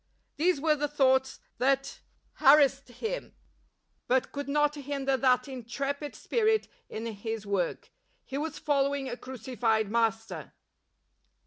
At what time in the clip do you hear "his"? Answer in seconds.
7.05-7.45